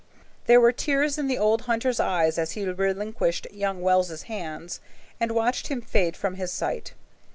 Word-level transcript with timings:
There 0.47 0.59
were 0.59 0.71
tears 0.71 1.19
in 1.19 1.27
the 1.27 1.37
old 1.37 1.61
hunter's 1.69 1.99
eyes 1.99 2.39
as 2.39 2.53
he 2.53 2.65
relinquished 2.65 3.45
young 3.51 3.83
Wells's 3.83 4.23
hands 4.23 4.79
and 5.19 5.29
watched 5.31 5.67
him 5.67 5.79
fade 5.79 6.17
from 6.17 6.33
his 6.37 6.51
sight. 6.51 6.95